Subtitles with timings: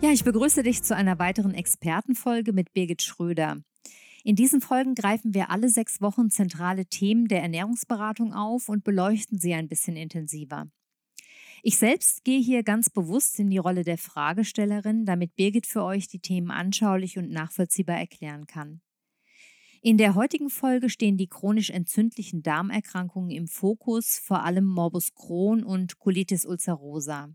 [0.00, 3.60] Ja, ich begrüße dich zu einer weiteren Expertenfolge mit Birgit Schröder.
[4.22, 9.40] In diesen Folgen greifen wir alle sechs Wochen zentrale Themen der Ernährungsberatung auf und beleuchten
[9.40, 10.68] sie ein bisschen intensiver.
[11.64, 16.06] Ich selbst gehe hier ganz bewusst in die Rolle der Fragestellerin, damit Birgit für euch
[16.06, 18.80] die Themen anschaulich und nachvollziehbar erklären kann.
[19.82, 25.64] In der heutigen Folge stehen die chronisch entzündlichen Darmerkrankungen im Fokus, vor allem Morbus Crohn
[25.64, 27.30] und Colitis ulcerosa.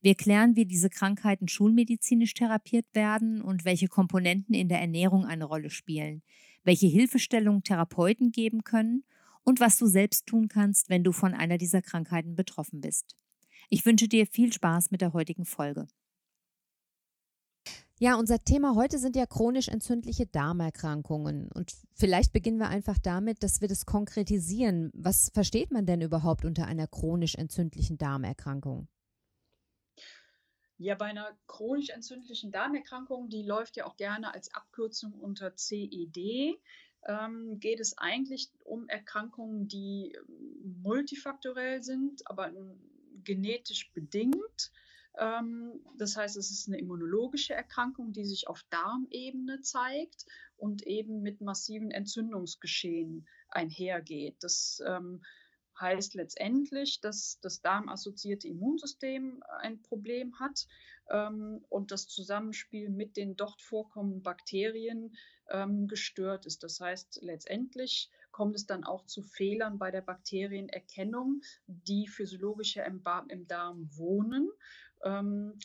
[0.00, 5.44] Wir klären, wie diese Krankheiten schulmedizinisch therapiert werden und welche Komponenten in der Ernährung eine
[5.44, 6.22] Rolle spielen,
[6.64, 9.04] welche Hilfestellungen Therapeuten geben können
[9.44, 13.16] und was du selbst tun kannst, wenn du von einer dieser Krankheiten betroffen bist.
[13.68, 15.86] Ich wünsche dir viel Spaß mit der heutigen Folge.
[18.02, 21.52] Ja, unser Thema heute sind ja chronisch entzündliche Darmerkrankungen.
[21.52, 24.90] Und vielleicht beginnen wir einfach damit, dass wir das konkretisieren.
[24.94, 28.88] Was versteht man denn überhaupt unter einer chronisch entzündlichen Darmerkrankung?
[30.82, 36.58] Ja, bei einer chronisch entzündlichen Darmerkrankung, die läuft ja auch gerne als Abkürzung unter CED,
[37.06, 42.50] ähm, geht es eigentlich um Erkrankungen, die ähm, multifaktorell sind, aber
[43.24, 44.72] genetisch bedingt.
[45.18, 50.24] Ähm, das heißt, es ist eine immunologische Erkrankung, die sich auf Darmebene zeigt
[50.56, 54.36] und eben mit massiven Entzündungsgeschehen einhergeht.
[54.40, 55.20] Das ähm,
[55.80, 60.66] heißt letztendlich, dass das darmassoziierte Immunsystem ein Problem hat
[61.08, 65.16] ähm, und das Zusammenspiel mit den dort vorkommenden Bakterien
[65.50, 66.62] ähm, gestört ist.
[66.62, 73.02] Das heißt, letztendlich kommt es dann auch zu Fehlern bei der Bakterienerkennung, die physiologisch im,
[73.28, 74.50] im Darm wohnen.
[75.04, 75.58] Ähm,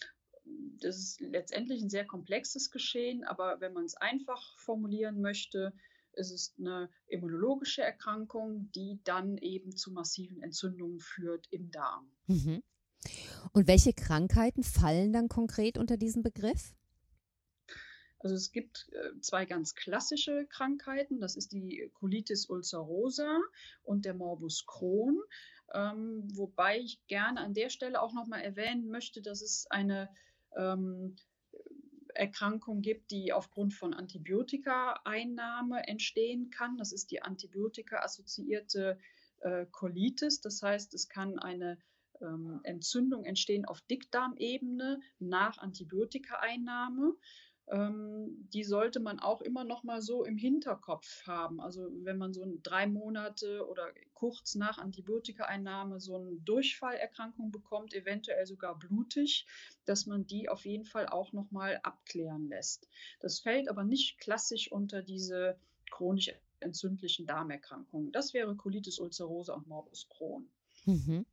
[0.79, 5.73] das ist letztendlich ein sehr komplexes Geschehen, aber wenn man es einfach formulieren möchte,
[6.17, 12.09] es ist eine immunologische Erkrankung, die dann eben zu massiven Entzündungen führt im Darm.
[12.27, 12.63] Mhm.
[13.51, 16.75] Und welche Krankheiten fallen dann konkret unter diesen Begriff?
[18.19, 21.19] Also es gibt äh, zwei ganz klassische Krankheiten.
[21.19, 23.39] Das ist die Colitis ulcerosa
[23.83, 25.21] und der Morbus Crohn.
[25.73, 30.09] Ähm, wobei ich gerne an der Stelle auch nochmal erwähnen möchte, dass es eine
[30.57, 31.15] ähm,
[32.15, 36.77] Erkrankung gibt, die aufgrund von Antibiotikaeinnahme entstehen kann.
[36.77, 38.97] Das ist die antibiotika-assoziierte
[39.41, 40.41] äh, Colitis.
[40.41, 41.77] Das heißt, es kann eine
[42.21, 47.15] ähm, Entzündung entstehen auf Dickdarmebene nach Antibiotikaeinnahme
[47.67, 51.59] die sollte man auch immer noch mal so im Hinterkopf haben.
[51.59, 58.45] Also wenn man so drei Monate oder kurz nach Antibiotikaeinnahme so eine Durchfallerkrankung bekommt, eventuell
[58.45, 59.47] sogar blutig,
[59.85, 62.87] dass man die auf jeden Fall auch noch mal abklären lässt.
[63.19, 65.57] Das fällt aber nicht klassisch unter diese
[65.89, 68.11] chronisch entzündlichen Darmerkrankungen.
[68.11, 70.47] Das wäre Colitis ulcerosa und Morbus Crohn.
[70.85, 71.25] Mhm.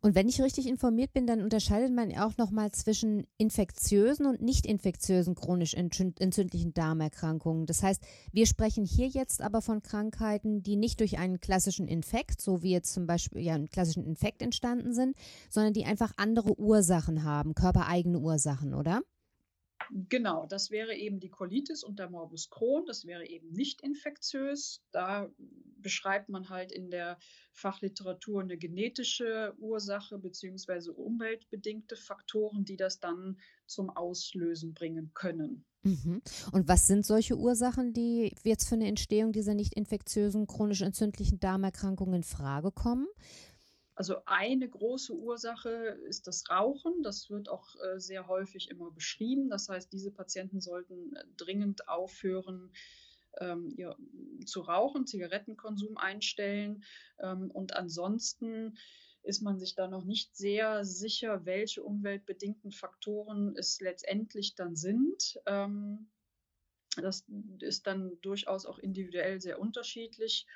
[0.00, 4.66] Und wenn ich richtig informiert bin, dann unterscheidet man auch nochmal zwischen infektiösen und nicht
[4.66, 7.66] infektiösen chronisch entzündlichen Darmerkrankungen.
[7.66, 12.40] Das heißt, wir sprechen hier jetzt aber von Krankheiten, die nicht durch einen klassischen Infekt,
[12.40, 15.16] so wie jetzt zum Beispiel ja, einen klassischen Infekt entstanden sind,
[15.50, 19.02] sondern die einfach andere Ursachen haben, körpereigene Ursachen, oder?
[20.08, 22.84] Genau, das wäre eben die Colitis und der Morbus Crohn.
[22.86, 24.82] Das wäre eben nicht infektiös.
[24.92, 25.30] Da
[25.78, 27.18] beschreibt man halt in der
[27.52, 35.64] Fachliteratur eine genetische Ursache beziehungsweise umweltbedingte Faktoren, die das dann zum Auslösen bringen können.
[35.82, 36.22] Mhm.
[36.52, 41.38] Und was sind solche Ursachen, die jetzt für eine Entstehung dieser nicht infektiösen chronisch entzündlichen
[41.40, 43.06] Darmerkrankungen in Frage kommen?
[43.98, 45.70] Also eine große Ursache
[46.06, 47.02] ist das Rauchen.
[47.02, 49.50] Das wird auch äh, sehr häufig immer beschrieben.
[49.50, 52.70] Das heißt, diese Patienten sollten äh, dringend aufhören,
[53.40, 53.96] ähm, ja,
[54.46, 56.84] zu rauchen, Zigarettenkonsum einstellen.
[57.18, 58.78] Ähm, und ansonsten
[59.24, 65.40] ist man sich da noch nicht sehr sicher, welche umweltbedingten Faktoren es letztendlich dann sind.
[65.44, 66.08] Ähm,
[67.02, 67.26] das
[67.58, 70.46] ist dann durchaus auch individuell sehr unterschiedlich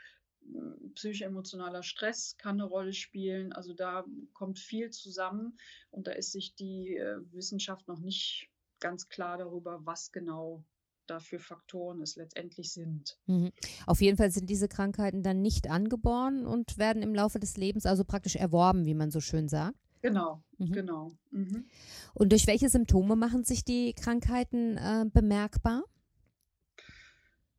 [0.94, 3.53] psychoemotionaler Stress kann eine Rolle spielen.
[3.53, 5.56] Also da kommt viel zusammen
[5.91, 8.49] und da ist sich die äh, Wissenschaft noch nicht
[8.81, 10.65] ganz klar darüber, was genau
[11.06, 13.19] dafür Faktoren es letztendlich sind.
[13.27, 13.50] Mhm.
[13.87, 17.87] Auf jeden Fall sind diese Krankheiten dann nicht angeboren und werden im Laufe des Lebens
[17.87, 19.77] also praktisch erworben, wie man so schön sagt.
[20.00, 20.73] Genau, mhm.
[20.73, 21.12] genau.
[21.31, 21.67] Mhm.
[22.15, 25.85] Und durch welche Symptome machen sich die Krankheiten äh, bemerkbar?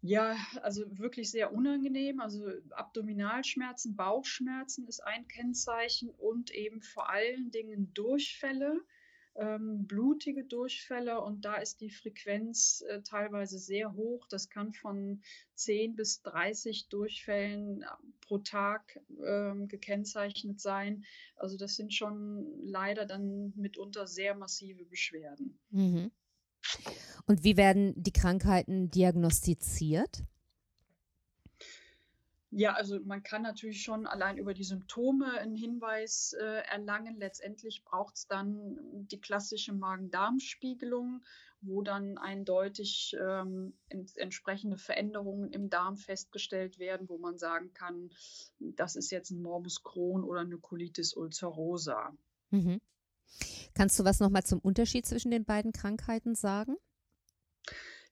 [0.06, 2.20] Ja, also wirklich sehr unangenehm.
[2.20, 8.82] Also Abdominalschmerzen, Bauchschmerzen ist ein Kennzeichen und eben vor allen Dingen Durchfälle
[9.36, 14.28] ähm, blutige Durchfälle und da ist die Frequenz äh, teilweise sehr hoch.
[14.28, 15.22] Das kann von
[15.56, 17.86] 10 bis 30 Durchfällen äh,
[18.22, 21.06] pro Tag ähm, gekennzeichnet sein.
[21.36, 25.58] Also das sind schon leider dann mitunter sehr massive Beschwerden.
[25.72, 26.12] Mhm.
[27.26, 30.24] Und wie werden die Krankheiten diagnostiziert?
[32.56, 37.18] Ja, also man kann natürlich schon allein über die Symptome einen Hinweis äh, erlangen.
[37.18, 38.78] Letztendlich braucht es dann
[39.08, 41.24] die klassische Magen-Darm-Spiegelung,
[41.62, 48.12] wo dann eindeutig ähm, entsprechende Veränderungen im Darm festgestellt werden, wo man sagen kann,
[48.60, 52.16] das ist jetzt ein Morbus Crohn oder eine Colitis ulcerosa.
[52.52, 52.80] Mhm.
[53.74, 56.78] Kannst du was nochmal zum Unterschied zwischen den beiden Krankheiten sagen?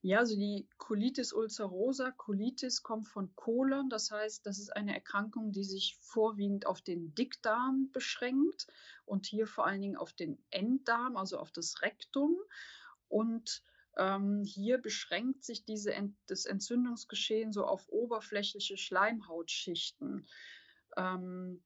[0.03, 5.51] Ja, also die Colitis ulcerosa, Colitis kommt von Kolon, das heißt, das ist eine Erkrankung,
[5.51, 8.65] die sich vorwiegend auf den Dickdarm beschränkt
[9.05, 12.35] und hier vor allen Dingen auf den Enddarm, also auf das Rektum.
[13.09, 13.61] Und
[13.95, 20.25] ähm, hier beschränkt sich diese Ent das Entzündungsgeschehen so auf oberflächliche Schleimhautschichten.
[20.97, 21.61] Ähm,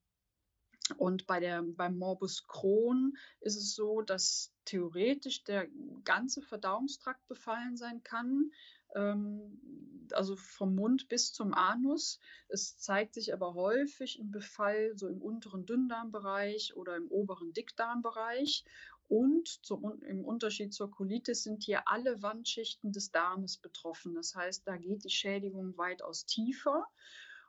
[0.97, 5.67] und bei der, beim Morbus Crohn ist es so, dass theoretisch der
[6.03, 8.51] ganze Verdauungstrakt befallen sein kann,
[8.93, 9.59] ähm,
[10.11, 12.19] also vom Mund bis zum Anus.
[12.49, 18.63] Es zeigt sich aber häufig im Befall so im unteren Dünndarmbereich oder im oberen Dickdarmbereich.
[19.07, 24.15] Und zum, im Unterschied zur Colitis sind hier alle Wandschichten des Darmes betroffen.
[24.15, 26.87] Das heißt, da geht die Schädigung weitaus tiefer.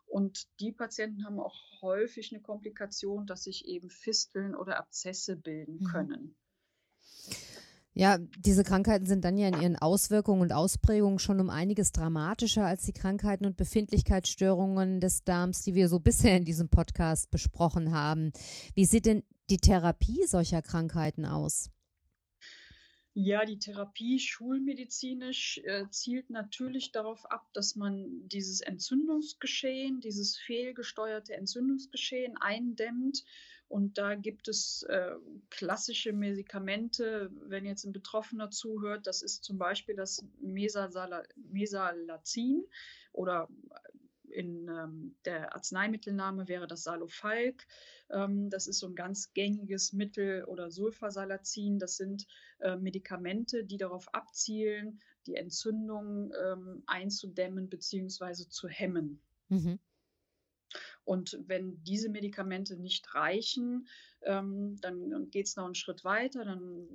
[0.06, 5.78] Und die Patienten haben auch häufig eine Komplikation, dass sich eben Fisteln oder Abzesse bilden
[5.80, 5.84] mhm.
[5.84, 6.36] können.
[7.98, 12.66] Ja, diese Krankheiten sind dann ja in ihren Auswirkungen und Ausprägungen schon um einiges dramatischer
[12.66, 17.92] als die Krankheiten und Befindlichkeitsstörungen des Darms, die wir so bisher in diesem Podcast besprochen
[17.92, 18.32] haben.
[18.74, 21.70] Wie sieht denn die Therapie solcher Krankheiten aus?
[23.18, 31.32] Ja, die Therapie schulmedizinisch äh, zielt natürlich darauf ab, dass man dieses Entzündungsgeschehen, dieses fehlgesteuerte
[31.32, 33.24] Entzündungsgeschehen eindämmt.
[33.68, 35.14] Und da gibt es äh,
[35.48, 41.24] klassische Medikamente, wenn jetzt ein Betroffener zuhört, das ist zum Beispiel das Mesalazin
[43.14, 43.48] oder
[44.36, 47.66] in ähm, der Arzneimittelname wäre das Salofalk.
[48.10, 51.78] Ähm, das ist so ein ganz gängiges Mittel oder Sulfasalazin.
[51.78, 52.26] Das sind
[52.58, 58.48] äh, Medikamente, die darauf abzielen, die Entzündung ähm, einzudämmen bzw.
[58.48, 59.20] zu hemmen.
[59.48, 59.78] Mhm.
[61.04, 63.88] Und wenn diese Medikamente nicht reichen,
[64.22, 66.44] ähm, dann geht es noch einen Schritt weiter.
[66.44, 66.88] Dann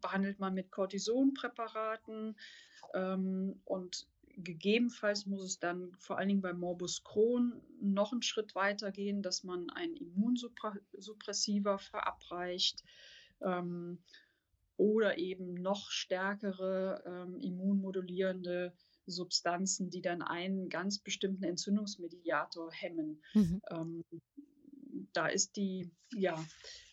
[0.00, 2.36] behandelt man mit Cortisonpräparaten
[2.94, 4.08] ähm, und
[4.42, 9.22] gegebenenfalls muss es dann vor allen Dingen bei Morbus Crohn noch einen Schritt weiter gehen,
[9.22, 12.82] dass man einen Immunsuppressiva verabreicht
[13.42, 14.02] ähm,
[14.76, 18.72] oder eben noch stärkere ähm, immunmodulierende
[19.06, 23.22] Substanzen, die dann einen ganz bestimmten Entzündungsmediator hemmen.
[23.34, 23.60] Mhm.
[23.70, 24.04] Ähm,
[25.12, 26.42] da ist die, ja,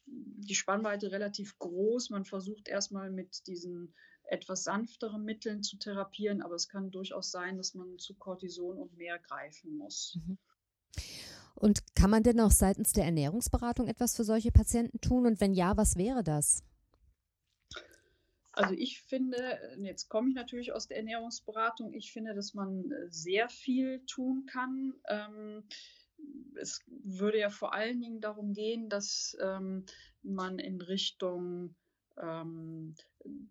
[0.06, 2.10] die Spannweite relativ groß.
[2.10, 3.94] Man versucht erstmal mit diesen
[4.28, 8.96] etwas sanftere Mitteln zu therapieren, aber es kann durchaus sein, dass man zu Cortison und
[8.98, 10.20] mehr greifen muss.
[10.22, 10.38] Mhm.
[11.56, 15.26] Und kann man denn auch seitens der Ernährungsberatung etwas für solche Patienten tun?
[15.26, 16.64] Und wenn ja, was wäre das?
[18.52, 23.50] Also ich finde, jetzt komme ich natürlich aus der Ernährungsberatung, ich finde, dass man sehr
[23.50, 24.94] viel tun kann.
[25.08, 25.64] Ähm,
[26.56, 29.86] es würde ja vor allen Dingen darum gehen, dass ähm,
[30.24, 31.76] man in Richtung
[32.22, 32.96] ähm,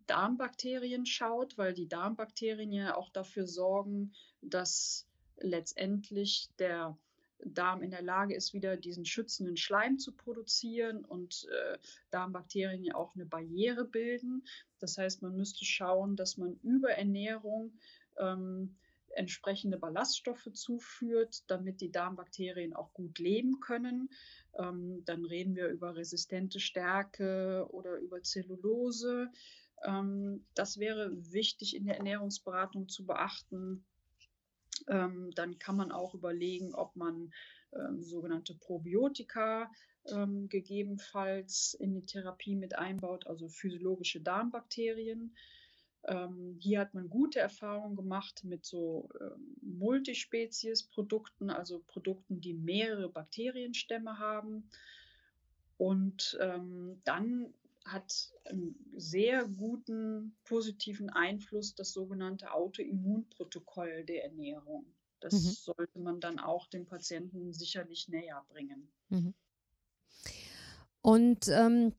[0.06, 5.06] Darmbakterien schaut, weil die Darmbakterien ja auch dafür sorgen, dass
[5.38, 6.96] letztendlich der
[7.44, 11.78] Darm in der Lage ist, wieder diesen schützenden Schleim zu produzieren und äh,
[12.11, 14.46] Darmbakterien ja auch eine Barriere bilden.
[14.78, 17.73] Das heißt, man müsste schauen, dass man über Ernährung
[18.18, 18.76] ähm,
[19.16, 24.11] entsprechende Ballaststoffe zuführt, damit die Darmbakterien auch gut leben können.
[24.58, 29.30] Ähm, dann reden wir über resistente Stärke oder über Zellulose.
[29.85, 33.85] Ähm, das wäre wichtig in der Ernährungsberatung zu beachten.
[34.88, 37.32] Ähm, dann kann man auch überlegen, ob man
[37.73, 39.70] ähm, sogenannte Probiotika
[40.06, 45.35] ähm, gegebenenfalls in die Therapie mit einbaut, also physiologische Darmbakterien.
[46.06, 53.08] Ähm, hier hat man gute Erfahrungen gemacht mit so ähm, Multispezies-Produkten, also Produkten, die mehrere
[53.08, 54.68] Bakterienstämme haben.
[55.78, 57.52] Und ähm, dann
[57.84, 64.86] hat einen sehr guten positiven Einfluss das sogenannte Autoimmunprotokoll der Ernährung.
[65.20, 65.75] Das mhm.
[65.75, 68.88] sollte man dann auch dem Patienten sicherlich näher bringen.
[69.08, 69.34] Mhm.
[71.00, 71.94] Und ähm,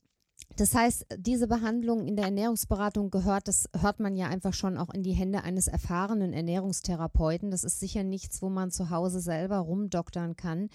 [0.56, 4.92] das heißt, diese Behandlung in der Ernährungsberatung gehört, das hört man ja einfach schon auch
[4.92, 7.51] in die Hände eines erfahrenen Ernährungstherapeuten.
[7.51, 10.70] Das ist sicher nichts, wo man zu Hause selber rumdoktern kann.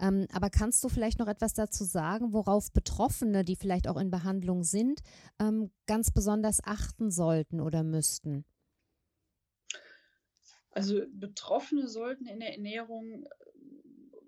[0.00, 4.10] Ähm, aber kannst du vielleicht noch etwas dazu sagen, worauf Betroffene, die vielleicht auch in
[4.10, 5.02] Behandlung sind,
[5.38, 8.44] ähm, ganz besonders achten sollten oder müssten?
[10.70, 13.24] Also Betroffene sollten in der Ernährung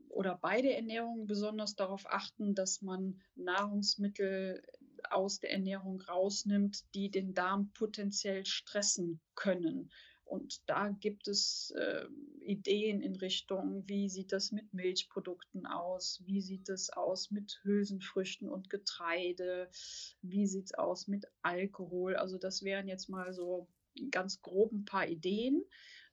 [0.09, 4.63] oder bei der Ernährung besonders darauf achten, dass man Nahrungsmittel
[5.13, 9.91] aus der Ernährung rausnimmt, die den Darm potenziell stressen können.
[10.31, 12.07] Und da gibt es äh,
[12.41, 18.49] Ideen in Richtung, wie sieht das mit Milchprodukten aus, wie sieht es aus mit Hülsenfrüchten
[18.49, 19.69] und Getreide,
[20.23, 22.15] wie sieht es aus mit Alkohol.
[22.15, 23.67] Also das wären jetzt mal so
[24.13, 25.65] ganz grob ein paar Ideen,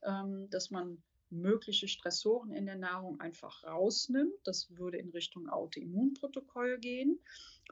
[0.03, 4.35] ähm, dass man mögliche Stressoren in der Nahrung einfach rausnimmt.
[4.43, 7.19] Das würde in Richtung Autoimmunprotokoll gehen.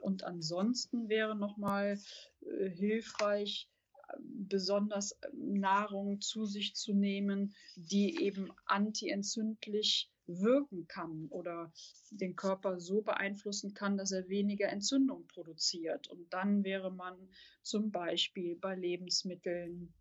[0.02, 1.98] Und ansonsten wäre nochmal
[2.40, 3.68] äh, hilfreich,
[4.18, 11.72] besonders Nahrung zu sich zu nehmen, die eben antientzündlich wirken kann oder
[12.10, 16.08] den Körper so beeinflussen kann, dass er weniger Entzündung produziert.
[16.08, 17.14] Und dann wäre man
[17.62, 19.92] zum Beispiel bei Lebensmitteln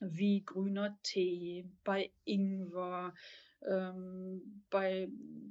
[0.00, 3.14] wie grüner Tee, bei Ingwer,
[3.66, 5.08] ähm, bei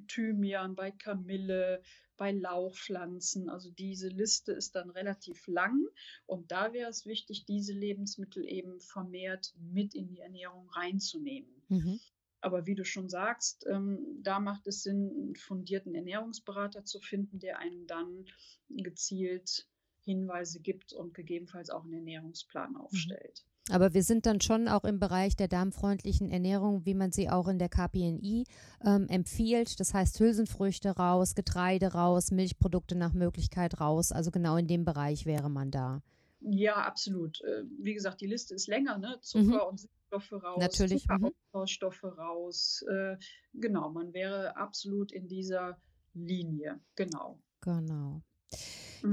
[0.08, 1.82] Thymian, bei Kamille,
[2.18, 3.50] bei Lauchpflanzen.
[3.50, 5.88] Also diese Liste ist dann relativ lang
[6.26, 11.50] und da wäre es wichtig, diese Lebensmittel eben vermehrt mit in die Ernährung reinzunehmen.
[11.70, 12.00] Mhm.
[12.42, 17.40] Aber wie du schon sagst, ähm, da macht es Sinn, einen fundierten Ernährungsberater zu finden,
[17.40, 18.26] der einen dann
[18.70, 19.68] gezielt
[20.04, 22.78] Hinweise gibt und gegebenenfalls auch einen Ernährungsplan mhm.
[22.78, 23.46] aufstellt.
[23.72, 27.48] Aber wir sind dann schon auch im Bereich der darmfreundlichen Ernährung, wie man sie auch
[27.48, 28.46] in der KPNI
[28.86, 29.80] ähm, empfiehlt.
[29.80, 34.12] Das heißt Hülsenfrüchte raus, Getreide raus, Milchprodukte nach Möglichkeit raus.
[34.12, 36.02] Also genau in dem Bereich wäre man da.
[36.42, 37.42] Ja, absolut.
[37.42, 39.18] Äh, wie gesagt, die Liste ist länger, ne?
[39.22, 39.70] Zucker mhm.
[39.70, 41.04] und Süßstoffe raus, Natürlich.
[41.04, 42.10] Zuckeraustoffe mhm.
[42.10, 42.84] raus.
[42.90, 43.18] Äh,
[43.54, 45.78] genau, man wäre absolut in dieser
[46.14, 46.80] Linie.
[46.96, 47.40] Genau.
[47.62, 48.22] Genau.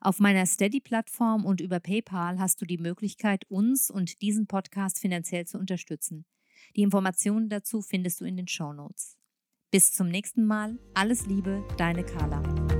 [0.00, 5.46] Auf meiner Steady-Plattform und über PayPal hast du die Möglichkeit, uns und diesen Podcast finanziell
[5.46, 6.24] zu unterstützen.
[6.76, 9.16] Die Informationen dazu findest du in den Show Notes.
[9.70, 10.78] Bis zum nächsten Mal.
[10.94, 12.79] Alles Liebe, deine Carla.